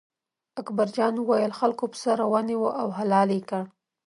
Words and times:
اکبر 0.61 0.87
جان 0.95 1.15
وویل: 1.17 1.51
خلکو 1.59 1.83
پسه 1.93 2.11
را 2.19 2.25
ونیوه 2.33 2.69
او 2.81 2.87
حلال 2.97 3.29
یې 3.35 3.41
کړ. 3.49 3.63